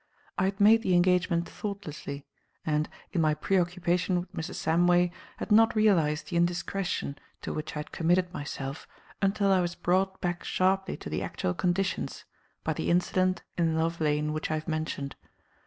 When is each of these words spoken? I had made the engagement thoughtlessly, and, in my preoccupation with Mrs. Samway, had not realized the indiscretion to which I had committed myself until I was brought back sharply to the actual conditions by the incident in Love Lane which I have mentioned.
I 0.35 0.45
had 0.45 0.59
made 0.59 0.81
the 0.81 0.95
engagement 0.95 1.47
thoughtlessly, 1.47 2.25
and, 2.65 2.89
in 3.11 3.21
my 3.21 3.35
preoccupation 3.35 4.19
with 4.19 4.33
Mrs. 4.33 4.55
Samway, 4.55 5.11
had 5.37 5.51
not 5.51 5.75
realized 5.75 6.27
the 6.29 6.37
indiscretion 6.37 7.19
to 7.43 7.53
which 7.53 7.75
I 7.75 7.81
had 7.81 7.91
committed 7.91 8.33
myself 8.33 8.87
until 9.21 9.51
I 9.53 9.61
was 9.61 9.75
brought 9.75 10.19
back 10.19 10.43
sharply 10.43 10.97
to 10.97 11.09
the 11.11 11.21
actual 11.21 11.53
conditions 11.53 12.25
by 12.63 12.73
the 12.73 12.89
incident 12.89 13.43
in 13.59 13.77
Love 13.77 14.01
Lane 14.01 14.33
which 14.33 14.49
I 14.49 14.55
have 14.55 14.67
mentioned. 14.67 15.15